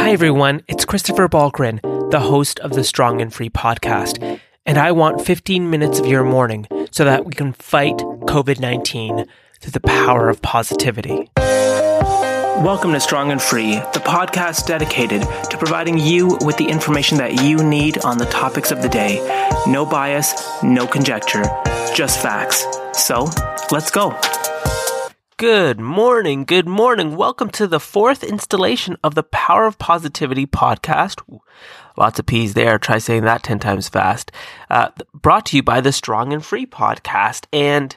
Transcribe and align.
Hi, 0.00 0.12
everyone. 0.12 0.62
It's 0.66 0.86
Christopher 0.86 1.28
Balgrin, 1.28 1.78
the 2.10 2.20
host 2.20 2.58
of 2.60 2.72
the 2.72 2.84
Strong 2.84 3.20
and 3.20 3.32
Free 3.32 3.50
podcast. 3.50 4.40
And 4.64 4.78
I 4.78 4.92
want 4.92 5.20
15 5.20 5.68
minutes 5.68 6.00
of 6.00 6.06
your 6.06 6.24
morning 6.24 6.66
so 6.90 7.04
that 7.04 7.26
we 7.26 7.34
can 7.34 7.52
fight 7.52 7.98
COVID 7.98 8.58
19 8.58 9.26
through 9.60 9.70
the 9.70 9.80
power 9.80 10.30
of 10.30 10.40
positivity. 10.40 11.30
Welcome 11.36 12.92
to 12.94 13.00
Strong 13.00 13.30
and 13.30 13.42
Free, 13.42 13.74
the 13.74 14.02
podcast 14.02 14.66
dedicated 14.66 15.20
to 15.20 15.58
providing 15.58 15.98
you 15.98 16.38
with 16.40 16.56
the 16.56 16.68
information 16.70 17.18
that 17.18 17.44
you 17.44 17.62
need 17.62 17.98
on 17.98 18.16
the 18.16 18.24
topics 18.24 18.70
of 18.70 18.80
the 18.80 18.88
day. 18.88 19.18
No 19.66 19.84
bias, 19.84 20.34
no 20.62 20.86
conjecture, 20.86 21.44
just 21.94 22.22
facts. 22.22 22.64
So, 22.94 23.28
let's 23.70 23.90
go. 23.90 24.18
Good 25.40 25.80
morning. 25.80 26.44
Good 26.44 26.68
morning. 26.68 27.16
Welcome 27.16 27.48
to 27.52 27.66
the 27.66 27.80
fourth 27.80 28.22
installation 28.22 28.98
of 29.02 29.14
the 29.14 29.22
Power 29.22 29.64
of 29.64 29.78
Positivity 29.78 30.44
podcast. 30.46 31.22
Lots 31.96 32.18
of 32.18 32.26
P's 32.26 32.52
there. 32.52 32.78
Try 32.78 32.98
saying 32.98 33.24
that 33.24 33.42
10 33.42 33.58
times 33.58 33.88
fast. 33.88 34.32
Uh, 34.68 34.90
brought 35.14 35.46
to 35.46 35.56
you 35.56 35.62
by 35.62 35.80
the 35.80 35.92
Strong 35.92 36.34
and 36.34 36.44
Free 36.44 36.66
podcast. 36.66 37.46
And 37.54 37.96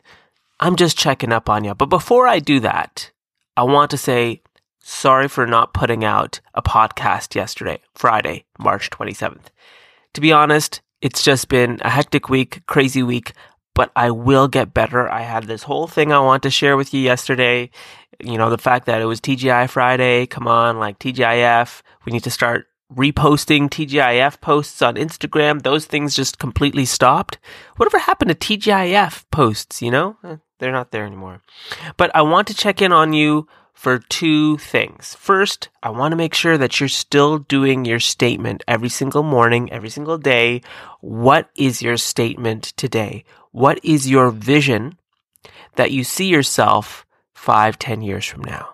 I'm 0.61 0.77
just 0.77 0.97
checking 0.97 1.33
up 1.33 1.49
on 1.49 1.65
you. 1.65 1.75
But 1.75 1.87
before 1.87 2.27
I 2.27 2.39
do 2.39 2.61
that, 2.61 3.11
I 3.57 3.63
want 3.63 3.91
to 3.91 3.97
say 3.97 4.41
sorry 4.79 5.27
for 5.27 5.45
not 5.45 5.73
putting 5.73 6.05
out 6.05 6.39
a 6.53 6.61
podcast 6.61 7.35
yesterday, 7.35 7.81
Friday, 7.93 8.45
March 8.57 8.89
27th. 8.89 9.47
To 10.13 10.21
be 10.21 10.31
honest, 10.31 10.79
it's 11.01 11.21
just 11.21 11.49
been 11.49 11.79
a 11.81 11.89
hectic 11.89 12.29
week, 12.29 12.61
crazy 12.67 13.03
week 13.03 13.33
but 13.75 13.91
I 13.95 14.11
will 14.11 14.47
get 14.47 14.73
better. 14.73 15.09
I 15.09 15.21
had 15.21 15.45
this 15.45 15.63
whole 15.63 15.87
thing 15.87 16.11
I 16.11 16.19
want 16.19 16.43
to 16.43 16.49
share 16.49 16.77
with 16.77 16.93
you 16.93 17.01
yesterday. 17.01 17.69
You 18.19 18.37
know, 18.37 18.49
the 18.49 18.57
fact 18.57 18.85
that 18.85 19.01
it 19.01 19.05
was 19.05 19.19
TGI 19.19 19.69
Friday. 19.69 20.25
Come 20.25 20.47
on, 20.47 20.79
like 20.79 20.99
TGIF. 20.99 21.81
We 22.05 22.11
need 22.11 22.23
to 22.23 22.31
start 22.31 22.67
reposting 22.93 23.69
TGIF 23.69 24.39
posts 24.41 24.81
on 24.81 24.95
Instagram. 24.95 25.63
Those 25.63 25.85
things 25.85 26.15
just 26.15 26.37
completely 26.39 26.85
stopped. 26.85 27.39
Whatever 27.77 27.99
happened 27.99 28.29
to 28.29 28.57
TGIF 28.57 29.25
posts, 29.31 29.81
you 29.81 29.91
know? 29.91 30.17
Eh, 30.23 30.37
they're 30.59 30.71
not 30.71 30.91
there 30.91 31.05
anymore. 31.05 31.41
But 31.97 32.15
I 32.15 32.21
want 32.21 32.47
to 32.49 32.53
check 32.53 32.81
in 32.81 32.91
on 32.91 33.13
you 33.13 33.47
for 33.83 33.99
two 33.99 34.55
things. 34.59 35.13
First, 35.19 35.67
I 35.83 35.89
want 35.89 36.13
to 36.13 36.15
make 36.15 36.33
sure 36.33 36.57
that 36.57 36.79
you're 36.79 36.87
still 36.87 37.39
doing 37.39 37.83
your 37.83 37.99
statement 37.99 38.63
every 38.65 38.87
single 38.87 39.23
morning, 39.23 39.69
every 39.73 39.89
single 39.89 40.17
day. 40.17 40.61
What 41.01 41.49
is 41.57 41.81
your 41.81 41.97
statement 41.97 42.63
today? 42.77 43.25
What 43.51 43.83
is 43.83 44.09
your 44.09 44.31
vision 44.31 44.97
that 45.75 45.91
you 45.91 46.05
see 46.05 46.27
yourself 46.27 47.05
five, 47.33 47.77
ten 47.77 48.01
years 48.01 48.25
from 48.25 48.45
now? 48.45 48.69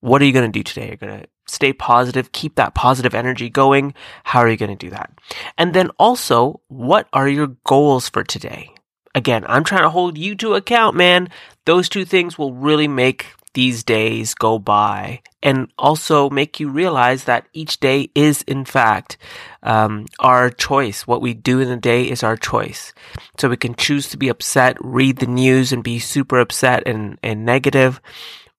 What 0.00 0.22
are 0.22 0.24
you 0.24 0.32
going 0.32 0.50
to 0.50 0.58
do 0.58 0.62
today? 0.62 0.88
You're 0.88 0.96
going 0.96 1.20
to 1.20 1.28
stay 1.46 1.74
positive, 1.74 2.32
keep 2.32 2.54
that 2.54 2.74
positive 2.74 3.14
energy 3.14 3.50
going. 3.50 3.92
How 4.24 4.38
are 4.40 4.48
you 4.48 4.56
going 4.56 4.74
to 4.74 4.86
do 4.86 4.90
that? 4.92 5.12
And 5.58 5.74
then 5.74 5.90
also, 5.98 6.62
what 6.68 7.06
are 7.12 7.28
your 7.28 7.48
goals 7.64 8.08
for 8.08 8.24
today? 8.24 8.70
Again, 9.14 9.44
I'm 9.46 9.62
trying 9.62 9.82
to 9.82 9.90
hold 9.90 10.16
you 10.16 10.34
to 10.36 10.54
account, 10.54 10.96
man. 10.96 11.28
Those 11.66 11.90
two 11.90 12.06
things 12.06 12.38
will 12.38 12.54
really 12.54 12.88
make 12.88 13.26
these 13.54 13.82
days 13.82 14.34
go 14.34 14.58
by 14.58 15.22
and 15.42 15.72
also 15.78 16.30
make 16.30 16.60
you 16.60 16.68
realize 16.68 17.24
that 17.24 17.46
each 17.52 17.80
day 17.80 18.10
is 18.14 18.42
in 18.42 18.64
fact 18.64 19.16
um, 19.62 20.06
our 20.18 20.50
choice. 20.50 21.06
What 21.06 21.22
we 21.22 21.34
do 21.34 21.60
in 21.60 21.68
the 21.68 21.76
day 21.76 22.08
is 22.08 22.22
our 22.22 22.36
choice. 22.36 22.92
So 23.38 23.48
we 23.48 23.56
can 23.56 23.74
choose 23.74 24.08
to 24.10 24.16
be 24.16 24.28
upset 24.28 24.76
read 24.80 25.18
the 25.18 25.26
news 25.26 25.72
and 25.72 25.82
be 25.82 25.98
super 25.98 26.38
upset 26.38 26.82
and, 26.86 27.18
and 27.22 27.44
negative 27.44 28.00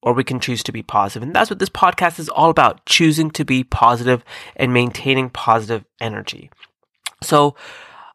or 0.02 0.12
we 0.12 0.24
can 0.24 0.38
choose 0.38 0.62
to 0.62 0.72
be 0.72 0.82
positive. 0.82 1.22
And 1.22 1.34
that's 1.34 1.50
what 1.50 1.58
this 1.58 1.68
podcast 1.68 2.18
is 2.18 2.28
all 2.28 2.50
about 2.50 2.84
choosing 2.86 3.30
to 3.32 3.44
be 3.44 3.64
positive 3.64 4.24
and 4.54 4.72
maintaining 4.72 5.30
positive 5.30 5.84
energy. 6.00 6.50
So 7.22 7.56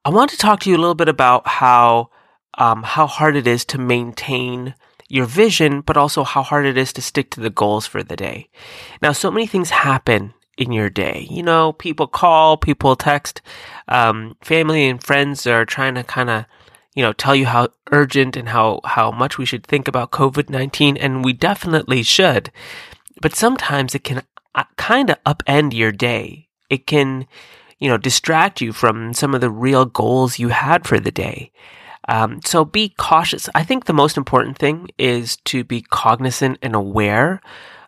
i 0.04 0.09
want 0.09 0.32
to 0.32 0.38
talk 0.38 0.59
to 0.62 0.70
you 0.70 0.76
a 0.76 0.80
little 0.80 0.96
bit 0.96 1.09
about 1.09 1.48
how 1.48 2.09
um, 2.58 2.84
how 2.84 3.08
hard 3.08 3.36
it 3.36 3.47
is 3.47 3.64
to 3.66 3.78
maintain 3.78 4.75
your 5.11 5.25
vision, 5.25 5.81
but 5.81 5.97
also 5.97 6.23
how 6.23 6.41
hard 6.41 6.66
it 6.66 6.77
is 6.77 6.94
to 6.94 7.01
stick 7.01 7.29
to 7.31 7.41
the 7.41 7.49
goals 7.49 7.85
for 7.85 8.01
the 8.01 8.16
day. 8.16 8.47
Now, 9.01 9.11
so 9.11 9.29
many 9.29 9.45
things 9.45 9.69
happen 9.69 10.33
in 10.57 10.72
your 10.72 10.89
day. 10.89 11.27
You 11.29 11.44
know, 11.44 11.73
people 11.73 12.07
call, 12.07 12.55
people 12.55 12.95
text, 12.95 13.41
um, 13.89 14.38
family 14.41 14.88
and 14.88 15.03
friends 15.03 15.45
are 15.45 15.66
trying 15.66 15.95
to 15.95 16.03
kind 16.03 16.29
of, 16.29 16.45
you 16.95 17.03
know, 17.03 17.11
tell 17.11 17.35
you 17.35 17.45
how 17.45 17.69
urgent 17.91 18.38
and 18.38 18.49
how, 18.49 18.79
how 18.85 19.11
much 19.11 19.38
we 19.38 19.45
should 19.45 19.66
think 19.66 19.89
about 19.89 20.11
COVID-19, 20.11 20.97
and 20.99 21.25
we 21.25 21.33
definitely 21.33 22.03
should. 22.03 22.49
But 23.22 23.35
sometimes 23.35 23.93
it 23.93 24.05
can 24.05 24.23
uh, 24.55 24.63
kind 24.78 25.09
of 25.09 25.22
upend 25.25 25.73
your 25.73 25.91
day. 25.91 26.47
It 26.69 26.88
can, 26.88 27.28
you 27.79 27.89
know, 27.89 27.97
distract 27.97 28.61
you 28.61 28.72
from 28.72 29.13
some 29.13 29.35
of 29.35 29.41
the 29.41 29.49
real 29.49 29.83
goals 29.83 30.39
you 30.39 30.49
had 30.49 30.88
for 30.88 30.99
the 31.01 31.11
day. 31.11 31.51
Um, 32.07 32.41
so 32.44 32.66
be 32.66 32.89
cautious. 32.97 33.50
I 33.53 33.63
think 33.63 33.85
the 33.85 33.94
most 33.94 34.17
important 34.17 34.57
thing 34.57 34.89
is 34.97 35.38
to 35.45 35.63
be 35.63 35.81
cognizant 35.81 36.57
and 36.62 36.75
aware 36.75 37.41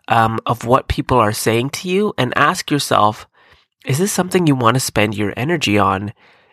um, 0.08 0.38
of 0.46 0.64
what 0.64 0.88
people 0.88 1.18
are 1.18 1.32
saying 1.32 1.70
to 1.70 1.88
you 1.88 2.14
and 2.16 2.36
ask 2.36 2.70
yourself, 2.70 3.26
is 3.84 3.98
this 3.98 4.12
something 4.12 4.46
you 4.46 4.54
want 4.54 4.74
to 4.74 4.80
spend 4.80 5.14
your 5.14 5.32
energy 5.36 5.78
on? 5.78 6.12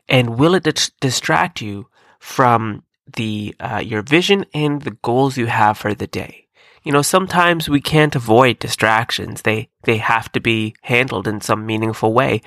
And 0.10 0.38
will 0.38 0.56
it 0.56 0.64
dis- 0.64 0.92
distract 1.00 1.62
you 1.62 1.88
from 2.20 2.84
the 3.16 3.56
uh, 3.60 3.82
your 3.84 4.02
vision 4.02 4.46
and 4.54 4.82
the 4.82 4.98
goals 5.02 5.38
you 5.38 5.46
have 5.48 5.78
for 5.78 5.94
the 5.94 6.08
day? 6.08 6.48
You 6.84 6.92
know, 6.92 7.04
sometimes 7.04 7.70
we 7.70 7.80
can't 7.80 8.16
avoid 8.16 8.60
distractions. 8.60 9.44
They 9.44 9.70
they 9.84 9.98
have 9.98 10.32
to 10.32 10.40
be 10.40 10.76
handled 10.82 11.28
in 11.28 11.40
some 11.40 11.66
meaningful 11.66 12.12
way. 12.14 12.42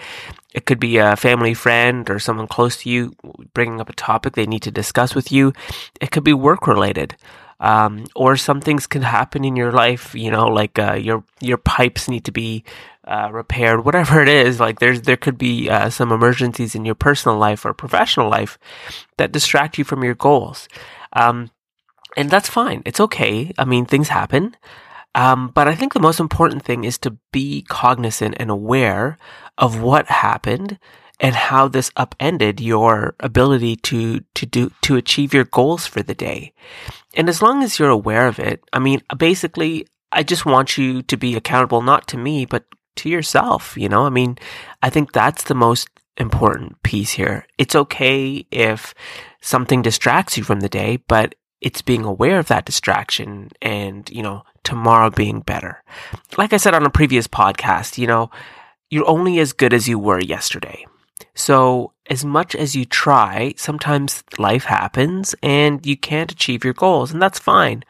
It 0.54 0.66
could 0.66 0.78
be 0.78 0.98
a 0.98 1.16
family 1.16 1.52
friend 1.52 2.08
or 2.08 2.18
someone 2.18 2.46
close 2.46 2.76
to 2.78 2.88
you 2.90 3.14
bringing 3.52 3.80
up 3.80 3.90
a 3.90 3.94
topic 3.94 4.34
they 4.34 4.46
need 4.46 4.62
to 4.62 4.70
discuss 4.70 5.14
with 5.14 5.32
you. 5.32 5.52
It 6.00 6.12
could 6.12 6.24
be 6.24 6.32
work 6.32 6.66
related. 6.66 7.16
Um, 7.60 8.04
or 8.14 8.36
some 8.36 8.60
things 8.60 8.86
can 8.86 9.02
happen 9.02 9.44
in 9.44 9.56
your 9.56 9.72
life, 9.72 10.14
you 10.14 10.30
know, 10.30 10.46
like 10.48 10.78
uh, 10.78 10.94
your 10.94 11.24
your 11.40 11.56
pipes 11.56 12.08
need 12.08 12.24
to 12.24 12.32
be 12.32 12.64
uh, 13.06 13.30
repaired, 13.32 13.84
whatever 13.84 14.20
it 14.22 14.28
is. 14.28 14.60
Like 14.60 14.80
there's 14.80 15.02
there 15.02 15.16
could 15.16 15.38
be 15.38 15.70
uh, 15.70 15.88
some 15.88 16.12
emergencies 16.12 16.74
in 16.74 16.84
your 16.84 16.96
personal 16.96 17.38
life 17.38 17.64
or 17.64 17.72
professional 17.72 18.28
life 18.28 18.58
that 19.18 19.32
distract 19.32 19.78
you 19.78 19.84
from 19.84 20.02
your 20.02 20.14
goals, 20.14 20.68
um, 21.14 21.50
and 22.16 22.28
that's 22.28 22.48
fine. 22.48 22.82
It's 22.84 23.00
okay. 23.00 23.52
I 23.56 23.64
mean, 23.64 23.86
things 23.86 24.08
happen. 24.08 24.56
Um, 25.14 25.52
but 25.54 25.68
I 25.68 25.74
think 25.74 25.92
the 25.92 26.00
most 26.00 26.20
important 26.20 26.64
thing 26.64 26.84
is 26.84 26.98
to 26.98 27.16
be 27.32 27.62
cognizant 27.62 28.36
and 28.38 28.50
aware 28.50 29.16
of 29.58 29.80
what 29.80 30.06
happened 30.08 30.78
and 31.20 31.34
how 31.34 31.68
this 31.68 31.92
upended 31.96 32.60
your 32.60 33.14
ability 33.20 33.76
to, 33.76 34.20
to 34.34 34.46
do, 34.46 34.70
to 34.82 34.96
achieve 34.96 35.32
your 35.32 35.44
goals 35.44 35.86
for 35.86 36.02
the 36.02 36.14
day. 36.14 36.52
And 37.14 37.28
as 37.28 37.40
long 37.40 37.62
as 37.62 37.78
you're 37.78 37.90
aware 37.90 38.26
of 38.26 38.40
it, 38.40 38.62
I 38.72 38.80
mean, 38.80 39.00
basically, 39.16 39.86
I 40.10 40.22
just 40.22 40.44
want 40.44 40.76
you 40.76 41.02
to 41.02 41.16
be 41.16 41.36
accountable, 41.36 41.82
not 41.82 42.08
to 42.08 42.16
me, 42.16 42.44
but 42.44 42.64
to 42.96 43.08
yourself. 43.08 43.76
You 43.76 43.88
know, 43.88 44.06
I 44.06 44.10
mean, 44.10 44.38
I 44.82 44.90
think 44.90 45.12
that's 45.12 45.44
the 45.44 45.54
most 45.54 45.88
important 46.16 46.82
piece 46.82 47.12
here. 47.12 47.46
It's 47.58 47.74
okay 47.74 48.46
if 48.50 48.94
something 49.40 49.82
distracts 49.82 50.36
you 50.36 50.44
from 50.44 50.60
the 50.60 50.68
day, 50.68 50.98
but 51.08 51.34
it's 51.64 51.80
being 51.80 52.04
aware 52.04 52.38
of 52.38 52.48
that 52.48 52.66
distraction 52.66 53.50
and, 53.62 54.08
you 54.10 54.22
know, 54.22 54.44
tomorrow 54.64 55.08
being 55.08 55.40
better. 55.40 55.82
Like 56.36 56.52
I 56.52 56.58
said 56.58 56.74
on 56.74 56.84
a 56.84 56.90
previous 56.90 57.26
podcast, 57.26 57.96
you 57.96 58.06
know, 58.06 58.30
you're 58.90 59.08
only 59.08 59.38
as 59.38 59.54
good 59.54 59.72
as 59.72 59.88
you 59.88 59.98
were 59.98 60.20
yesterday. 60.20 60.86
So, 61.34 61.92
as 62.10 62.22
much 62.22 62.54
as 62.54 62.76
you 62.76 62.84
try, 62.84 63.54
sometimes 63.56 64.22
life 64.38 64.64
happens 64.64 65.34
and 65.42 65.84
you 65.86 65.96
can't 65.96 66.30
achieve 66.30 66.64
your 66.64 66.74
goals, 66.74 67.12
and 67.12 67.22
that's 67.22 67.38
fine. 67.38 67.82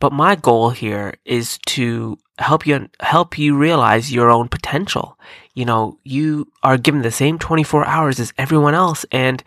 But 0.00 0.12
my 0.12 0.34
goal 0.34 0.70
here 0.70 1.14
is 1.24 1.58
to 1.66 2.18
help 2.38 2.66
you 2.66 2.88
help 2.98 3.38
you 3.38 3.56
realize 3.56 4.12
your 4.12 4.28
own 4.28 4.48
potential. 4.48 5.16
You 5.54 5.66
know, 5.66 5.98
you 6.02 6.50
are 6.64 6.76
given 6.76 7.02
the 7.02 7.12
same 7.12 7.38
24 7.38 7.86
hours 7.86 8.18
as 8.18 8.34
everyone 8.36 8.74
else 8.74 9.06
and 9.12 9.42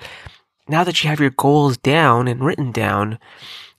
now 0.70 0.84
that 0.84 1.04
you 1.04 1.10
have 1.10 1.20
your 1.20 1.32
goals 1.32 1.78
down 1.78 2.28
and 2.28 2.44
written 2.44 2.72
down 2.72 3.20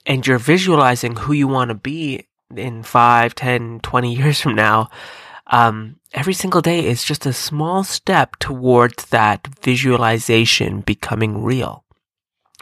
and 0.05 0.25
you're 0.25 0.37
visualizing 0.37 1.15
who 1.15 1.33
you 1.33 1.47
want 1.47 1.69
to 1.69 1.75
be 1.75 2.27
in 2.55 2.83
5, 2.83 3.35
10, 3.35 3.79
20 3.79 4.15
years 4.15 4.41
from 4.41 4.55
now, 4.55 4.89
um, 5.47 5.97
every 6.13 6.33
single 6.33 6.61
day 6.61 6.85
is 6.85 7.03
just 7.03 7.25
a 7.25 7.33
small 7.33 7.83
step 7.83 8.35
towards 8.37 9.05
that 9.07 9.47
visualization 9.61 10.81
becoming 10.81 11.43
real. 11.43 11.83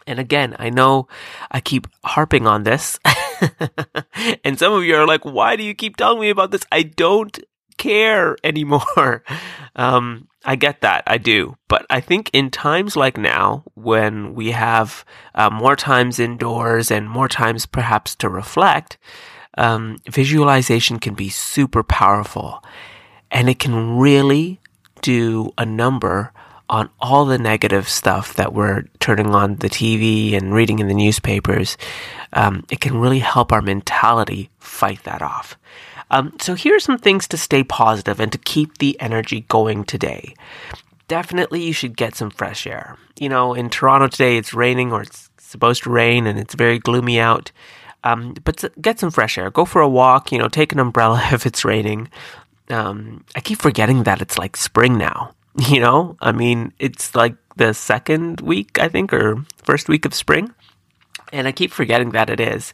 And 0.08 0.20
again, 0.20 0.56
I 0.58 0.72
know 0.72 1.08
I 1.52 1.60
keep 1.60 1.88
harping 2.04 2.48
on 2.48 2.64
this. 2.64 3.00
and 4.44 4.58
some 4.58 4.74
of 4.74 4.84
you 4.84 4.96
are 4.96 5.06
like, 5.06 5.24
why 5.24 5.56
do 5.56 5.64
you 5.64 5.76
keep 5.76 5.98
telling 5.98 6.20
me 6.20 6.32
about 6.32 6.50
this? 6.50 6.64
I 6.72 6.82
don't 6.82 7.40
care 7.80 8.38
anymore. 8.44 9.24
Um, 9.76 10.28
I 10.44 10.58
get 10.58 10.82
that. 10.82 11.04
I 11.08 11.18
do. 11.18 11.56
But 11.70 11.86
I 11.90 12.02
think 12.02 12.30
in 12.34 12.50
times 12.52 12.98
like 12.98 13.18
now, 13.18 13.64
when 13.76 14.34
we 14.36 14.52
have 14.52 15.06
uh, 15.36 15.50
more 15.50 15.78
times 15.78 16.20
indoors 16.20 16.92
and 16.92 17.10
more 17.10 17.30
times 17.30 17.66
perhaps 17.66 18.14
to 18.16 18.28
reflect, 18.28 18.98
um, 19.58 19.98
visualization 20.10 21.00
can 21.00 21.14
be 21.14 21.30
super 21.30 21.84
powerful. 21.84 22.62
and 23.32 23.50
it 23.50 23.60
can 23.60 23.98
really 23.98 24.60
do 25.02 25.52
a 25.58 25.66
number 25.66 26.34
on 26.70 26.90
all 27.00 27.26
the 27.26 27.38
negative 27.38 27.88
stuff 27.90 28.36
that 28.36 28.54
we're 28.54 28.84
turning 29.00 29.34
on 29.34 29.56
the 29.58 29.70
TV 29.70 30.36
and 30.36 30.54
reading 30.54 30.80
in 30.80 30.88
the 30.88 30.94
newspapers. 30.94 31.78
Um, 32.34 32.64
it 32.70 32.80
can 32.80 32.98
really 32.98 33.20
help 33.20 33.52
our 33.52 33.62
mentality 33.62 34.50
fight 34.60 35.04
that 35.04 35.22
off. 35.22 35.58
Um, 36.12 36.34
so 36.40 36.56
here 36.56 36.76
are 36.76 36.80
some 36.80 36.98
things 36.98 37.28
to 37.28 37.38
stay 37.38 37.64
positive 37.64 38.20
and 38.20 38.32
to 38.32 38.38
keep 38.38 38.78
the 38.78 39.00
energy 39.00 39.42
going 39.42 39.84
today. 39.84 40.34
Definitely, 41.08 41.64
you 41.64 41.74
should 41.74 41.98
get 41.98 42.16
some 42.16 42.30
fresh 42.30 42.68
air. 42.68 42.98
You 43.20 43.30
know, 43.30 43.54
in 43.54 43.70
Toronto 43.70 44.08
today, 44.08 44.38
it's 44.38 44.54
raining 44.54 44.92
or 44.92 45.02
it's 45.02 45.30
supposed 45.38 45.84
to 45.84 45.90
rain 45.90 46.28
and 46.28 46.40
it's 46.40 46.54
very 46.54 46.80
gloomy 46.80 47.20
out. 47.20 47.52
Um, 48.04 48.36
but 48.44 48.64
get 48.82 49.00
some 49.00 49.12
fresh 49.12 49.38
air. 49.38 49.50
Go 49.50 49.66
for 49.66 49.82
a 49.82 49.90
walk. 49.90 50.32
You 50.32 50.40
know, 50.40 50.48
take 50.48 50.72
an 50.72 50.80
umbrella 50.80 51.22
if 51.32 51.46
it's 51.46 51.66
raining. 51.66 52.10
Um, 52.70 53.26
I 53.36 53.42
keep 53.42 53.60
forgetting 53.60 54.04
that 54.04 54.22
it's 54.22 54.38
like 54.38 54.56
spring 54.56 54.98
now. 54.98 55.34
You 55.68 55.82
know, 55.82 56.16
I 56.22 56.32
mean, 56.32 56.72
it's 56.80 57.16
like 57.16 57.36
the 57.58 57.74
second 57.74 58.40
week, 58.40 58.80
I 58.80 58.88
think, 58.88 59.12
or 59.12 59.44
first 59.58 59.90
week 59.90 60.06
of 60.06 60.14
spring. 60.14 60.54
And 61.34 61.50
I 61.50 61.52
keep 61.52 61.74
forgetting 61.74 62.12
that 62.12 62.30
it 62.30 62.40
is. 62.40 62.72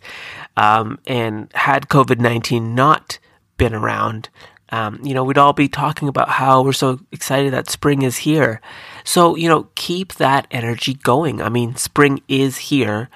Um, 0.55 0.99
and 1.07 1.51
had 1.53 1.87
COVID 1.87 2.19
19 2.19 2.75
not 2.75 3.17
been 3.57 3.74
around, 3.74 4.30
um, 4.69 5.00
you 5.04 5.13
know, 5.13 5.24
we'd 5.24 5.38
all 5.38 5.54
be 5.54 5.68
talking 5.68 6.07
about 6.07 6.30
how 6.30 6.63
we're 6.63 6.74
so 6.74 7.00
excited 7.12 7.54
that 7.54 7.69
spring 7.69 8.02
is 8.02 8.18
here. 8.18 8.62
So, 9.04 9.36
you 9.36 9.48
know, 9.48 9.68
keep 9.75 10.16
that 10.16 10.48
energy 10.52 10.96
going. 10.96 11.42
I 11.42 11.50
mean, 11.50 11.75
spring 11.75 12.22
is 12.28 12.57
here. 12.57 13.10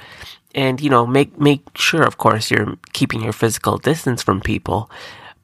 And, 0.56 0.80
you 0.82 0.90
know, 0.90 1.06
make, 1.06 1.40
make 1.40 1.66
sure, 1.76 2.04
of 2.04 2.18
course, 2.18 2.52
you're 2.52 2.78
keeping 2.94 3.22
your 3.22 3.34
physical 3.34 3.78
distance 3.78 4.22
from 4.24 4.42
people. 4.42 4.90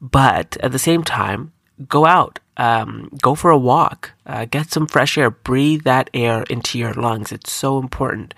But 0.00 0.56
at 0.60 0.72
the 0.72 0.78
same 0.78 1.04
time, 1.04 1.52
go 1.88 2.06
out, 2.06 2.38
um, 2.56 3.10
go 3.20 3.34
for 3.34 3.50
a 3.50 3.58
walk, 3.58 4.12
uh, 4.26 4.46
get 4.46 4.72
some 4.72 4.86
fresh 4.86 5.18
air, 5.18 5.30
breathe 5.30 5.82
that 5.82 6.10
air 6.14 6.44
into 6.44 6.78
your 6.78 6.94
lungs. 6.94 7.32
It's 7.32 7.52
so 7.52 7.78
important. 7.78 8.34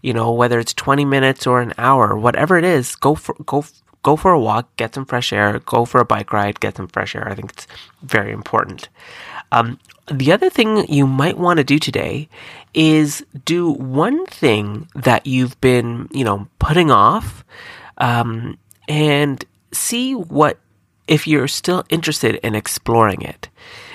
You 0.00 0.12
know, 0.12 0.32
whether 0.32 0.58
it's 0.58 0.74
20 0.74 1.04
minutes 1.04 1.46
or 1.46 1.60
an 1.60 1.72
hour, 1.78 2.16
whatever 2.16 2.58
it 2.58 2.64
is, 2.64 2.94
go 2.94 3.14
for, 3.14 3.34
go, 3.46 3.64
go 4.02 4.16
for 4.16 4.32
a 4.32 4.40
walk, 4.40 4.74
get 4.76 4.94
some 4.94 5.06
fresh 5.06 5.32
air, 5.32 5.58
go 5.60 5.84
for 5.84 6.00
a 6.00 6.04
bike 6.04 6.32
ride, 6.32 6.60
get 6.60 6.76
some 6.76 6.88
fresh 6.88 7.14
air. 7.14 7.28
I 7.28 7.34
think 7.34 7.52
it's 7.52 7.66
very 8.02 8.32
important. 8.32 8.88
Um, 9.50 9.78
the 10.10 10.32
other 10.32 10.50
thing 10.50 10.86
you 10.88 11.06
might 11.06 11.38
want 11.38 11.58
to 11.58 11.64
do 11.64 11.78
today 11.78 12.28
is 12.74 13.24
do 13.44 13.70
one 13.70 14.26
thing 14.26 14.88
that 14.94 15.26
you've 15.26 15.60
been, 15.60 16.08
you 16.12 16.24
know, 16.24 16.48
putting 16.58 16.90
off, 16.90 17.44
um, 17.98 18.58
and 18.88 19.44
see 19.72 20.14
what 20.14 20.58
if 21.06 21.26
you're 21.26 21.48
still 21.48 21.84
interested 21.88 22.36
in 22.36 22.54
exploring 22.54 23.22
it. 23.22 23.48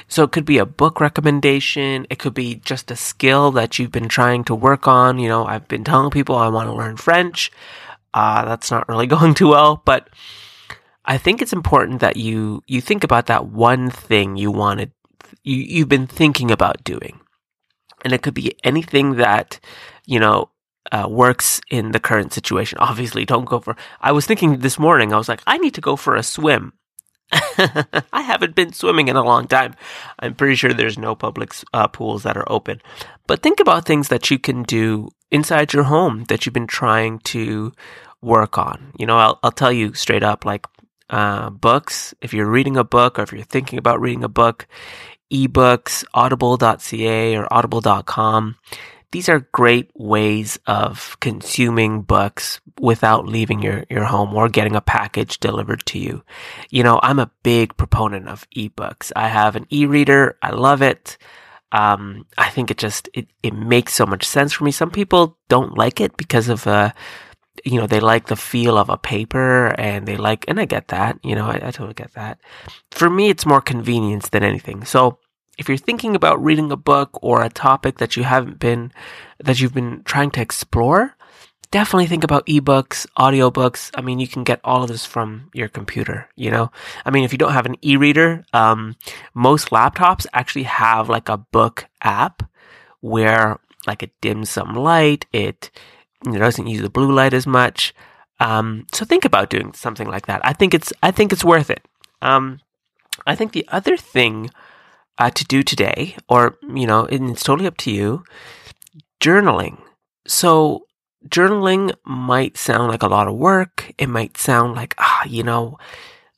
So 0.07 0.23
it 0.23 0.31
could 0.31 0.45
be 0.45 0.57
a 0.57 0.65
book 0.65 1.01
recommendation. 1.01 2.07
It 2.09 2.19
could 2.19 2.33
be 2.33 2.55
just 2.55 2.89
a 2.91 2.95
skill 2.95 3.51
that 3.51 3.77
you've 3.77 3.91
been 3.91 4.07
trying 4.07 4.45
to 4.45 4.55
work 4.55 4.87
on. 4.87 5.19
You 5.19 5.27
know, 5.27 5.45
I've 5.45 5.67
been 5.67 5.83
telling 5.83 6.11
people 6.11 6.35
I 6.35 6.47
want 6.47 6.69
to 6.69 6.73
learn 6.73 6.95
French. 6.95 7.51
Uh, 8.17 8.45
that's 8.45 8.71
not 8.71 8.89
really 8.89 9.05
going 9.15 9.35
too 9.35 9.49
well, 9.49 9.83
but 9.85 10.09
I 11.05 11.19
think 11.19 11.39
it's 11.39 11.53
important 11.53 12.01
that 12.01 12.17
you, 12.17 12.63
you 12.65 12.81
think 12.81 13.03
about 13.03 13.27
that 13.27 13.45
one 13.45 13.91
thing 13.91 14.35
you 14.35 14.49
wanted, 14.49 14.91
you, 15.43 15.57
you've 15.57 15.89
been 15.89 16.07
thinking 16.07 16.49
about 16.49 16.83
doing. 16.83 17.19
And 18.03 18.13
it 18.13 18.23
could 18.23 18.33
be 18.33 18.57
anything 18.63 19.15
that, 19.17 19.59
you 20.05 20.19
know, 20.19 20.49
uh, 20.91 21.07
works 21.07 21.61
in 21.69 21.91
the 21.91 21.99
current 21.99 22.33
situation. 22.33 22.79
Obviously, 22.79 23.23
don't 23.23 23.45
go 23.45 23.59
for. 23.59 23.75
I 24.01 24.11
was 24.11 24.25
thinking 24.25 24.59
this 24.59 24.79
morning, 24.79 25.13
I 25.13 25.17
was 25.17 25.29
like, 25.29 25.41
I 25.45 25.57
need 25.59 25.75
to 25.75 25.81
go 25.81 25.95
for 25.95 26.15
a 26.15 26.23
swim. 26.23 26.73
I 27.31 28.21
haven't 28.21 28.55
been 28.55 28.71
swimming 28.73 29.09
in 29.09 29.15
a 29.15 29.23
long 29.23 29.47
time. 29.47 29.75
I'm 30.19 30.33
pretty 30.33 30.55
sure 30.55 30.73
there's 30.73 30.97
no 30.97 31.13
public 31.13 31.53
uh, 31.73 31.87
pools 31.87 32.23
that 32.23 32.37
are 32.37 32.49
open. 32.51 32.81
But 33.27 33.43
think 33.43 33.59
about 33.59 33.85
things 33.85 34.07
that 34.07 34.31
you 34.31 34.39
can 34.39 34.63
do 34.63 35.09
inside 35.29 35.73
your 35.73 35.83
home 35.83 36.23
that 36.29 36.45
you've 36.45 36.53
been 36.53 36.67
trying 36.67 37.19
to 37.19 37.73
work 38.21 38.57
on. 38.57 38.93
You 38.97 39.05
know, 39.05 39.17
I'll, 39.17 39.39
I'll 39.43 39.51
tell 39.51 39.71
you 39.71 39.93
straight 39.93 40.23
up 40.23 40.45
like 40.45 40.65
uh, 41.09 41.49
books, 41.49 42.13
if 42.21 42.33
you're 42.33 42.49
reading 42.49 42.77
a 42.77 42.83
book 42.83 43.17
or 43.17 43.23
if 43.23 43.31
you're 43.31 43.43
thinking 43.43 43.79
about 43.79 44.01
reading 44.01 44.23
a 44.23 44.29
book, 44.29 44.67
ebooks, 45.31 46.03
audible.ca 46.13 47.35
or 47.37 47.47
audible.com 47.51 48.55
these 49.11 49.29
are 49.29 49.47
great 49.51 49.89
ways 49.95 50.59
of 50.67 51.17
consuming 51.21 52.01
books 52.01 52.59
without 52.79 53.25
leaving 53.25 53.61
your, 53.61 53.85
your 53.89 54.03
home 54.03 54.33
or 54.33 54.49
getting 54.49 54.75
a 54.75 54.81
package 54.81 55.39
delivered 55.39 55.85
to 55.85 55.99
you. 55.99 56.23
You 56.69 56.83
know, 56.83 56.99
I'm 57.01 57.19
a 57.19 57.31
big 57.41 57.77
proponent 57.77 58.27
of 58.27 58.47
ebooks. 58.51 59.11
I 59.15 59.29
have 59.29 59.55
an 59.55 59.65
e-reader. 59.69 60.37
I 60.41 60.51
love 60.51 60.81
it. 60.81 61.17
Um, 61.71 62.25
I 62.37 62.49
think 62.49 62.69
it 62.69 62.77
just, 62.77 63.09
it, 63.13 63.27
it 63.43 63.53
makes 63.53 63.93
so 63.93 64.05
much 64.05 64.25
sense 64.25 64.53
for 64.53 64.65
me. 64.65 64.71
Some 64.71 64.91
people 64.91 65.37
don't 65.47 65.77
like 65.77 66.01
it 66.01 66.17
because 66.17 66.49
of, 66.49 66.67
uh, 66.67 66.91
you 67.65 67.79
know, 67.79 67.87
they 67.87 67.99
like 67.99 68.27
the 68.27 68.35
feel 68.35 68.77
of 68.77 68.89
a 68.89 68.97
paper 68.97 69.67
and 69.79 70.07
they 70.07 70.17
like, 70.17 70.45
and 70.47 70.59
I 70.59 70.65
get 70.65 70.89
that, 70.89 71.19
you 71.23 71.35
know, 71.35 71.45
I, 71.45 71.55
I 71.55 71.71
totally 71.71 71.93
get 71.93 72.13
that. 72.13 72.39
For 72.91 73.09
me, 73.09 73.29
it's 73.29 73.45
more 73.45 73.61
convenience 73.61 74.29
than 74.29 74.43
anything. 74.43 74.85
So, 74.85 75.19
if 75.57 75.67
you're 75.67 75.77
thinking 75.77 76.15
about 76.15 76.43
reading 76.43 76.71
a 76.71 76.77
book 76.77 77.17
or 77.23 77.41
a 77.41 77.49
topic 77.49 77.97
that 77.97 78.15
you 78.15 78.23
haven't 78.23 78.59
been, 78.59 78.91
that 79.43 79.59
you've 79.59 79.73
been 79.73 80.03
trying 80.03 80.29
to 80.31 80.41
explore, 80.41 81.15
definitely 81.71 82.05
think 82.05 82.23
about 82.23 82.45
ebooks, 82.45 83.07
audiobooks. 83.17 83.89
I 83.95 84.01
mean, 84.01 84.19
you 84.19 84.27
can 84.27 84.43
get 84.43 84.61
all 84.63 84.83
of 84.83 84.89
this 84.89 85.05
from 85.05 85.49
your 85.53 85.67
computer, 85.67 86.29
you 86.35 86.51
know? 86.51 86.71
I 87.05 87.09
mean, 87.09 87.23
if 87.23 87.31
you 87.31 87.39
don't 87.39 87.53
have 87.53 87.65
an 87.65 87.75
e-reader, 87.81 88.45
um, 88.53 88.95
most 89.33 89.69
laptops 89.69 90.27
actually 90.31 90.63
have 90.63 91.09
like 91.09 91.27
a 91.27 91.37
book 91.37 91.87
app 92.01 92.43
where 93.01 93.59
like 93.85 94.03
it 94.03 94.11
dims 94.21 94.49
some 94.49 94.75
light, 94.75 95.25
it 95.31 95.71
know, 96.25 96.39
doesn't 96.39 96.67
use 96.67 96.81
the 96.81 96.89
blue 96.89 97.11
light 97.11 97.33
as 97.33 97.47
much. 97.47 97.93
Um, 98.39 98.85
so 98.93 99.05
think 99.05 99.25
about 99.25 99.49
doing 99.49 99.73
something 99.73 100.07
like 100.07 100.27
that. 100.27 100.41
I 100.43 100.53
think 100.53 100.73
it's, 100.73 100.93
I 101.01 101.11
think 101.11 101.33
it's 101.33 101.43
worth 101.43 101.69
it. 101.69 101.85
Um, 102.21 102.59
I 103.25 103.35
think 103.35 103.51
the 103.51 103.67
other 103.69 103.97
thing 103.97 104.51
uh, 105.17 105.31
to 105.31 105.45
do 105.45 105.63
today, 105.63 106.15
or, 106.29 106.57
you 106.73 106.85
know, 106.85 107.05
it's 107.05 107.43
totally 107.43 107.67
up 107.67 107.77
to 107.77 107.91
you, 107.91 108.23
journaling. 109.19 109.79
So, 110.27 110.85
journaling 111.27 111.93
might 112.05 112.57
sound 112.57 112.89
like 112.89 113.03
a 113.03 113.07
lot 113.07 113.27
of 113.27 113.35
work. 113.35 113.91
It 113.97 114.07
might 114.07 114.37
sound 114.37 114.75
like, 114.75 114.93
ah, 114.97 115.23
you 115.25 115.43
know, 115.43 115.77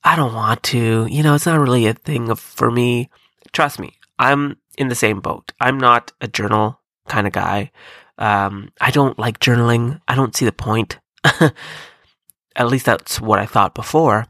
I 0.03 0.15
don't 0.15 0.33
want 0.33 0.63
to. 0.63 1.05
You 1.09 1.23
know, 1.23 1.35
it's 1.35 1.45
not 1.45 1.59
really 1.59 1.85
a 1.87 1.93
thing 1.93 2.29
of, 2.29 2.39
for 2.39 2.71
me. 2.71 3.09
Trust 3.51 3.79
me, 3.79 3.97
I'm 4.17 4.57
in 4.77 4.87
the 4.87 4.95
same 4.95 5.19
boat. 5.19 5.51
I'm 5.59 5.77
not 5.77 6.11
a 6.21 6.27
journal 6.27 6.79
kind 7.07 7.27
of 7.27 7.33
guy. 7.33 7.71
Um, 8.19 8.69
I 8.79 8.91
don't 8.91 9.17
like 9.17 9.39
journaling. 9.39 10.01
I 10.07 10.13
don't 10.13 10.35
see 10.35 10.45
the 10.45 10.51
point. 10.51 10.99
At 11.23 12.67
least 12.67 12.85
that's 12.85 13.19
what 13.19 13.39
I 13.39 13.45
thought 13.45 13.73
before. 13.73 14.25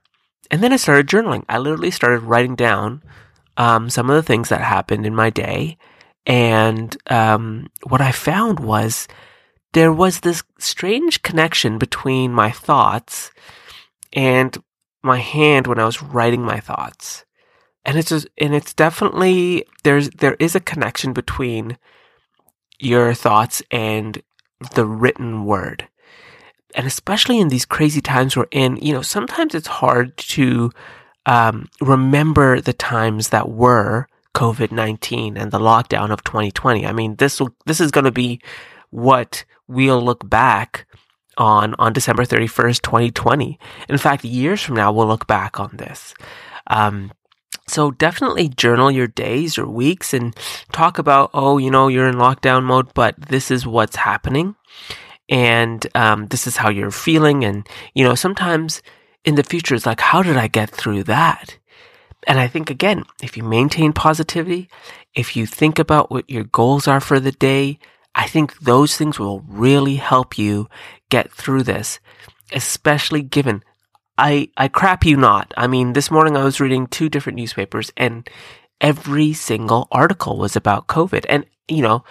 And 0.52 0.64
then 0.64 0.72
I 0.72 0.78
started 0.78 1.08
journaling. 1.08 1.44
I 1.50 1.58
literally 1.58 1.92
started 1.92 2.22
writing 2.22 2.56
down 2.56 3.04
um, 3.58 3.90
some 3.90 4.10
of 4.10 4.16
the 4.16 4.24
things 4.24 4.50
that 4.50 4.62
happened 4.62 5.06
in 5.06 5.16
my 5.16 5.30
day. 5.30 5.78
And 6.26 6.96
um, 7.08 7.68
what 7.88 8.02
I 8.02 8.12
found 8.12 8.60
was 8.60 9.08
there 9.74 9.92
was 9.92 10.20
this 10.20 10.44
strange 10.60 11.22
connection 11.24 11.78
between 11.78 12.32
my 12.32 12.52
thoughts 12.52 13.32
and 14.14 14.58
my 15.04 15.18
hand 15.18 15.68
when 15.68 15.80
I 15.80 15.86
was 15.86 16.02
writing 16.02 16.42
my 16.42 16.60
thoughts. 16.60 17.26
And 17.86 17.98
it's 17.98 18.10
just, 18.10 18.28
and 18.38 18.54
it's 18.54 18.74
definitely 18.74 19.66
there's 19.84 20.10
there 20.12 20.36
is 20.40 20.56
a 20.56 20.60
connection 20.60 21.14
between 21.14 21.78
your 22.80 23.14
thoughts 23.14 23.62
and 23.72 24.22
the 24.74 24.86
written 24.86 25.46
word. 25.46 25.88
And 26.76 26.86
especially 26.86 27.40
in 27.40 27.50
these 27.50 27.66
crazy 27.66 28.02
times 28.02 28.38
we're 28.38 28.48
in, 28.52 28.78
you 28.78 28.94
know, 28.94 29.02
sometimes 29.02 29.56
it's 29.56 29.68
hard 29.68 30.16
to 30.18 30.72
um, 31.26 31.68
remember 31.82 32.62
the 32.62 32.74
times 32.74 33.30
that 33.30 33.50
were 33.50 34.08
COVID 34.36 34.72
19 34.72 35.38
and 35.38 35.52
the 35.52 35.60
lockdown 35.60 36.12
of 36.12 36.24
2020. 36.24 36.86
I 36.86 36.92
mean, 36.92 37.16
this 37.16 37.40
will, 37.40 37.56
this 37.66 37.82
is 37.82 37.92
going 37.92 38.06
to 38.06 38.12
be 38.12 38.40
what 38.92 39.46
we'll 39.68 40.04
look 40.04 40.28
back 40.30 40.86
on 41.38 41.74
on 41.80 41.94
December 41.94 42.24
31st, 42.24 42.82
2020. 42.82 43.60
In 43.88 43.98
fact, 43.98 44.24
years 44.24 44.62
from 44.62 44.76
now, 44.76 44.92
we'll 44.92 45.08
look 45.08 45.26
back 45.26 45.60
on 45.60 45.72
this. 45.74 46.14
Um, 46.68 47.12
so 47.70 47.92
definitely 47.92 48.50
journal 48.50 48.92
your 48.92 49.08
days 49.08 49.58
or 49.58 49.68
weeks 49.68 50.14
and 50.14 50.36
talk 50.72 50.98
about, 50.98 51.30
oh, 51.34 51.58
you 51.58 51.72
know, 51.72 51.88
you're 51.88 52.08
in 52.08 52.16
lockdown 52.16 52.64
mode, 52.64 52.94
but 52.94 53.20
this 53.20 53.52
is 53.52 53.68
what's 53.68 53.96
happening. 53.96 54.56
And 55.30 55.86
um, 55.96 56.28
this 56.28 56.48
is 56.48 56.58
how 56.58 56.70
you're 56.70 56.92
feeling. 56.92 57.44
And, 57.44 57.68
you 57.94 58.04
know, 58.04 58.16
sometimes 58.16 58.82
in 59.24 59.36
the 59.36 59.44
future, 59.44 59.76
it's 59.76 59.86
like, 59.86 60.02
how 60.02 60.24
did 60.24 60.38
I 60.38 60.48
get 60.48 60.70
through 60.70 61.04
that? 61.04 61.58
And 62.28 62.40
I 62.40 62.48
think 62.48 62.70
again, 62.70 63.04
if 63.22 63.38
you 63.38 63.44
maintain 63.44 63.94
positivity, 63.94 64.70
if 65.14 65.36
you 65.36 65.46
think 65.46 65.80
about 65.80 66.12
what 66.12 66.30
your 66.30 66.44
goals 66.44 66.88
are 66.88 67.00
for 67.00 67.20
the 67.20 67.32
day, 67.32 67.80
I 68.16 68.28
think 68.28 68.60
those 68.60 68.98
things 68.98 69.20
will 69.20 69.42
really 69.48 69.96
help 69.96 70.38
you 70.38 70.68
get 71.10 71.32
through 71.32 71.64
this, 71.64 72.00
especially 72.52 73.22
given 73.22 73.64
I, 74.20 74.50
I 74.58 74.68
crap 74.68 75.06
you 75.06 75.16
not. 75.16 75.54
I 75.56 75.68
mean, 75.68 75.94
this 75.94 76.12
morning 76.12 76.36
I 76.36 76.44
was 76.44 76.60
reading 76.60 76.88
two 76.88 77.08
different 77.08 77.38
newspapers 77.38 77.90
and 77.96 78.30
every 78.82 79.32
single 79.32 79.88
article 79.94 80.38
was 80.38 80.58
about 80.58 80.88
COVID. 80.88 81.26
And, 81.30 81.46
you 81.70 81.82
know, 81.82 82.04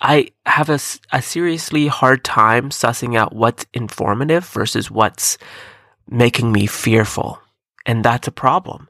I 0.00 0.30
have 0.44 0.68
a, 0.68 0.80
a 1.12 1.22
seriously 1.22 1.86
hard 1.86 2.24
time 2.24 2.70
sussing 2.70 3.16
out 3.16 3.32
what's 3.32 3.64
informative 3.72 4.44
versus 4.44 4.90
what's 4.90 5.38
making 6.08 6.50
me 6.50 6.66
fearful. 6.66 7.40
And 7.86 8.04
that's 8.04 8.26
a 8.26 8.32
problem. 8.32 8.88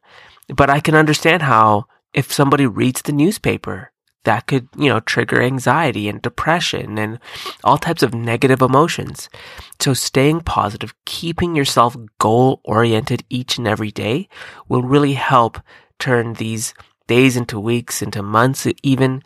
But 0.49 0.71
I 0.71 0.81
can 0.81 0.95
understand 0.95 1.43
how 1.43 1.87
if 2.15 2.33
somebody 2.33 2.67
reads 2.67 3.03
the 3.03 3.13
newspaper, 3.13 3.91
that 4.25 4.47
could, 4.47 4.69
you 4.77 4.89
know, 4.89 5.01
trigger 5.01 5.41
anxiety 5.41 6.09
and 6.09 6.21
depression 6.21 6.99
and 6.99 7.19
all 7.63 7.79
types 7.79 8.03
of 8.03 8.15
negative 8.15 8.61
emotions. 8.61 9.29
So 9.81 9.95
staying 9.95 10.41
positive, 10.41 10.95
keeping 11.05 11.55
yourself 11.55 11.97
goal 12.19 12.61
oriented 12.65 13.25
each 13.31 13.59
and 13.59 13.69
every 13.69 13.91
day 13.91 14.29
will 14.69 14.83
really 14.83 15.15
help 15.15 15.61
turn 15.99 16.35
these 16.35 16.75
days 17.07 17.37
into 17.37 17.61
weeks, 17.61 18.03
into 18.03 18.23
months 18.23 18.67
even, 18.83 19.23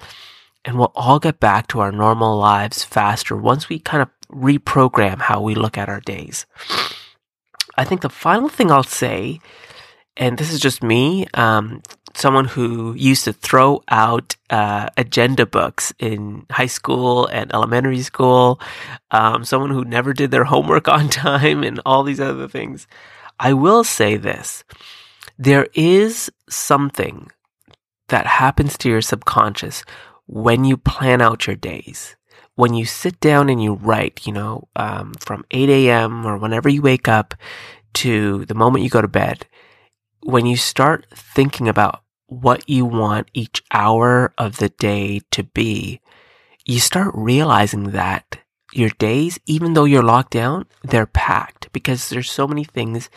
and 0.64 0.78
we'll 0.78 0.92
all 0.94 1.18
get 1.18 1.40
back 1.40 1.68
to 1.68 1.80
our 1.80 1.92
normal 1.92 2.36
lives 2.36 2.84
faster 2.84 3.36
once 3.36 3.68
we 3.68 3.78
kind 3.78 4.02
of 4.02 4.08
reprogram 4.30 5.20
how 5.20 5.40
we 5.40 5.54
look 5.54 5.78
at 5.78 5.88
our 5.88 6.00
days. 6.00 6.44
I 7.76 7.84
think 7.84 8.00
the 8.00 8.10
final 8.10 8.48
thing 8.48 8.70
I'll 8.70 8.82
say, 8.82 9.40
and 10.16 10.36
this 10.36 10.52
is 10.52 10.60
just 10.60 10.82
me, 10.82 11.26
um, 11.34 11.82
someone 12.18 12.46
who 12.46 12.94
used 12.94 13.24
to 13.24 13.32
throw 13.32 13.82
out 13.88 14.36
uh, 14.50 14.88
agenda 14.96 15.46
books 15.46 15.92
in 15.98 16.46
high 16.50 16.66
school 16.66 17.26
and 17.26 17.52
elementary 17.52 18.02
school, 18.02 18.60
um, 19.10 19.44
someone 19.44 19.70
who 19.70 19.84
never 19.84 20.12
did 20.12 20.30
their 20.30 20.44
homework 20.52 20.88
on 20.88 21.08
time, 21.08 21.62
and 21.62 21.80
all 21.86 22.02
these 22.02 22.20
other 22.20 22.48
things. 22.48 22.86
I 23.38 23.52
will 23.52 23.84
say 23.84 24.16
this 24.16 24.64
there 25.38 25.68
is 25.74 26.30
something 26.48 27.30
that 28.08 28.26
happens 28.26 28.76
to 28.78 28.88
your 28.88 29.02
subconscious 29.02 29.84
when 30.26 30.64
you 30.64 30.76
plan 30.76 31.20
out 31.22 31.46
your 31.46 31.56
days. 31.56 32.16
When 32.56 32.74
you 32.74 32.86
sit 32.86 33.20
down 33.20 33.48
and 33.48 33.62
you 33.62 33.74
write, 33.74 34.26
you 34.26 34.32
know, 34.32 34.66
um, 34.74 35.14
from 35.20 35.44
8 35.52 35.68
a.m. 35.68 36.26
or 36.26 36.36
whenever 36.38 36.68
you 36.68 36.82
wake 36.82 37.06
up 37.06 37.34
to 37.94 38.44
the 38.46 38.54
moment 38.54 38.82
you 38.82 38.90
go 38.90 39.00
to 39.00 39.06
bed, 39.08 39.46
when 40.24 40.44
you 40.44 40.56
start 40.56 41.06
thinking 41.14 41.68
about 41.68 42.02
what 42.28 42.68
you 42.68 42.84
want 42.84 43.30
each 43.34 43.62
hour 43.72 44.32
of 44.38 44.58
the 44.58 44.68
day 44.68 45.20
to 45.32 45.42
be, 45.42 46.00
you 46.64 46.78
start 46.78 47.12
realizing 47.14 47.90
that 47.90 48.38
your 48.72 48.90
days, 48.90 49.38
even 49.46 49.72
though 49.72 49.86
you're 49.86 50.02
locked 50.02 50.32
down, 50.32 50.66
they're 50.84 51.06
packed 51.06 51.72
because 51.72 52.08
there's 52.08 52.30
so 52.30 52.46
many 52.46 52.64
things 52.64 53.08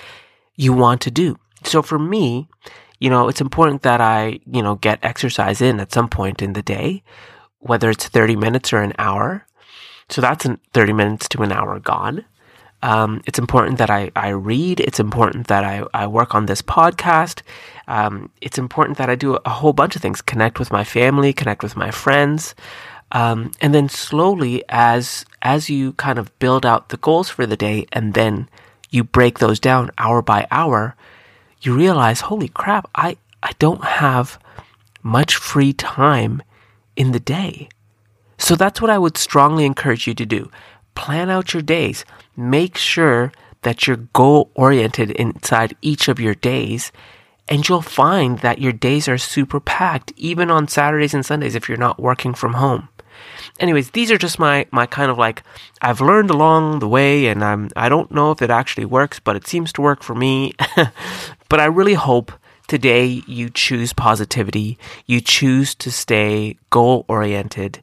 you 0.55 0.73
want 0.73 1.01
to 1.01 1.11
do. 1.11 1.37
So 1.63 1.81
for 1.81 1.99
me, 1.99 2.47
you 2.99 3.09
know, 3.09 3.27
it's 3.27 3.41
important 3.41 3.81
that 3.81 3.99
I, 3.99 4.39
you 4.45 4.61
know, 4.61 4.75
get 4.75 5.03
exercise 5.03 5.61
in 5.61 5.79
at 5.79 5.91
some 5.91 6.07
point 6.07 6.41
in 6.41 6.53
the 6.53 6.61
day, 6.61 7.03
whether 7.59 7.89
it's 7.89 8.07
30 8.07 8.35
minutes 8.37 8.71
or 8.71 8.81
an 8.81 8.93
hour. 8.97 9.45
So 10.09 10.21
that's 10.21 10.47
30 10.73 10.93
minutes 10.93 11.27
to 11.29 11.43
an 11.43 11.51
hour 11.51 11.79
gone. 11.79 12.25
Um, 12.83 13.21
it's 13.27 13.39
important 13.39 13.77
that 13.77 13.89
I, 13.89 14.11
I 14.15 14.29
read. 14.29 14.79
It's 14.79 14.99
important 14.99 15.47
that 15.47 15.63
I, 15.63 15.83
I 15.93 16.07
work 16.07 16.33
on 16.33 16.47
this 16.47 16.61
podcast. 16.61 17.41
Um, 17.87 18.29
it's 18.41 18.57
important 18.57 18.97
that 18.97 19.09
I 19.09 19.15
do 19.15 19.37
a 19.45 19.49
whole 19.49 19.73
bunch 19.73 19.95
of 19.95 20.01
things, 20.01 20.21
connect 20.21 20.59
with 20.59 20.71
my 20.71 20.83
family, 20.83 21.33
connect 21.33 21.63
with 21.63 21.75
my 21.75 21.91
friends. 21.91 22.55
Um, 23.11 23.51
and 23.59 23.73
then 23.73 23.89
slowly 23.89 24.63
as, 24.69 25.25
as 25.41 25.69
you 25.69 25.93
kind 25.93 26.17
of 26.17 26.37
build 26.39 26.65
out 26.65 26.89
the 26.89 26.97
goals 26.97 27.29
for 27.29 27.45
the 27.45 27.57
day 27.57 27.85
and 27.91 28.13
then 28.13 28.47
you 28.89 29.03
break 29.03 29.39
those 29.39 29.59
down 29.59 29.91
hour 29.97 30.21
by 30.21 30.47
hour, 30.49 30.95
you 31.61 31.75
realize, 31.75 32.21
holy 32.21 32.47
crap, 32.47 32.89
I, 32.95 33.17
I 33.43 33.51
don't 33.59 33.83
have 33.83 34.39
much 35.03 35.35
free 35.35 35.73
time 35.73 36.41
in 36.95 37.11
the 37.11 37.19
day. 37.19 37.69
So 38.37 38.55
that's 38.55 38.81
what 38.81 38.89
I 38.89 38.97
would 38.97 39.17
strongly 39.17 39.65
encourage 39.65 40.07
you 40.07 40.15
to 40.15 40.25
do. 40.25 40.49
Plan 40.95 41.29
out 41.29 41.53
your 41.53 41.63
days. 41.63 42.05
Make 42.35 42.77
sure 42.77 43.31
that 43.61 43.85
you're 43.85 44.07
goal 44.13 44.51
oriented 44.55 45.11
inside 45.11 45.75
each 45.81 46.07
of 46.07 46.19
your 46.19 46.35
days. 46.35 46.91
And 47.47 47.67
you'll 47.67 47.81
find 47.81 48.39
that 48.39 48.61
your 48.61 48.71
days 48.71 49.07
are 49.07 49.17
super 49.17 49.59
packed, 49.59 50.13
even 50.15 50.49
on 50.49 50.67
Saturdays 50.67 51.13
and 51.13 51.25
Sundays 51.25 51.55
if 51.55 51.67
you're 51.67 51.77
not 51.77 51.99
working 51.99 52.33
from 52.33 52.53
home 52.53 52.87
anyways, 53.59 53.91
these 53.91 54.11
are 54.11 54.17
just 54.17 54.39
my 54.39 54.65
my 54.71 54.85
kind 54.85 55.11
of 55.11 55.17
like 55.17 55.43
I've 55.81 56.01
learned 56.01 56.29
along 56.29 56.79
the 56.79 56.87
way, 56.87 57.27
and 57.27 57.43
I'm 57.43 57.69
I 57.75 57.89
don't 57.89 58.11
know 58.11 58.31
if 58.31 58.41
it 58.41 58.49
actually 58.49 58.85
works, 58.85 59.19
but 59.19 59.35
it 59.35 59.47
seems 59.47 59.71
to 59.73 59.81
work 59.81 60.03
for 60.03 60.15
me. 60.15 60.53
but 61.49 61.59
I 61.59 61.65
really 61.65 61.93
hope 61.93 62.31
today 62.67 63.23
you 63.27 63.49
choose 63.49 63.93
positivity, 63.93 64.77
you 65.05 65.21
choose 65.21 65.75
to 65.75 65.91
stay 65.91 66.57
goal 66.69 67.05
oriented, 67.07 67.81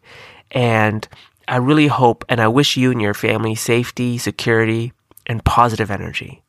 and 0.50 1.06
I 1.48 1.56
really 1.56 1.86
hope 1.86 2.24
and 2.28 2.40
I 2.40 2.48
wish 2.48 2.76
you 2.76 2.90
and 2.90 3.00
your 3.00 3.14
family 3.14 3.54
safety, 3.54 4.18
security, 4.18 4.92
and 5.26 5.44
positive 5.44 5.90
energy. 5.90 6.42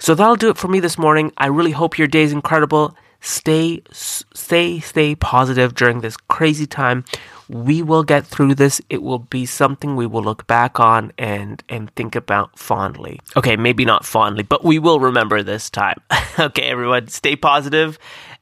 So 0.00 0.14
that'll 0.14 0.36
do 0.36 0.50
it 0.50 0.58
for 0.58 0.68
me 0.68 0.80
this 0.80 0.98
morning. 0.98 1.32
I 1.38 1.46
really 1.46 1.70
hope 1.70 1.98
your 1.98 2.08
day 2.08 2.22
is 2.22 2.32
incredible. 2.32 2.96
Stay, 3.20 3.82
stay, 3.92 4.80
stay 4.80 5.14
positive 5.14 5.74
during 5.74 6.00
this 6.00 6.16
crazy 6.16 6.66
time. 6.66 7.04
We 7.48 7.80
will 7.80 8.02
get 8.02 8.26
through 8.26 8.56
this. 8.56 8.80
It 8.90 9.02
will 9.02 9.20
be 9.20 9.46
something 9.46 9.96
we 9.96 10.06
will 10.06 10.22
look 10.22 10.46
back 10.46 10.80
on 10.80 11.12
and 11.16 11.62
and 11.68 11.94
think 11.94 12.16
about 12.16 12.58
fondly. 12.58 13.20
Okay, 13.36 13.56
maybe 13.56 13.84
not 13.84 14.04
fondly, 14.04 14.42
but 14.42 14.64
we 14.64 14.78
will 14.78 14.98
remember 14.98 15.42
this 15.42 15.70
time. 15.70 16.00
okay, 16.38 16.64
everyone, 16.64 17.08
stay 17.08 17.36
positive, 17.36 17.98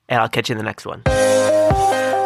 and 0.09 0.21
I'll 0.21 0.29
catch 0.29 0.49
you 0.49 0.55
in 0.55 0.59
the 0.59 0.65
next 0.65 0.87
one. 0.87 1.03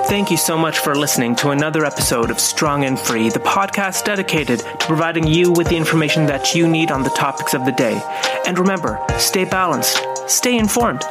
Thank 0.08 0.30
you 0.30 0.36
so 0.36 0.56
much 0.56 0.78
for 0.78 0.94
listening 0.94 1.34
to 1.36 1.50
another 1.50 1.84
episode 1.84 2.30
of 2.30 2.38
Strong 2.38 2.84
and 2.84 2.96
Free, 2.96 3.28
the 3.28 3.40
podcast 3.40 4.04
dedicated 4.04 4.60
to 4.60 4.86
providing 4.86 5.26
you 5.26 5.50
with 5.50 5.68
the 5.68 5.76
information 5.76 6.26
that 6.26 6.54
you 6.54 6.68
need 6.68 6.92
on 6.92 7.02
the 7.02 7.10
topics 7.10 7.54
of 7.54 7.64
the 7.64 7.72
day. 7.72 8.00
And 8.46 8.56
remember, 8.56 9.04
stay 9.18 9.44
balanced, 9.44 10.00
stay 10.28 10.56
informed. 10.56 11.02